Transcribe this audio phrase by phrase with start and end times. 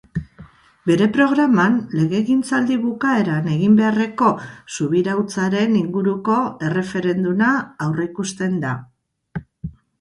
[0.89, 4.31] Bere programan, legegintzaldi bukaeran egin beharreko
[4.77, 7.55] subirautzaren inguruko erreferenduma
[7.89, 8.77] aurreikusten da.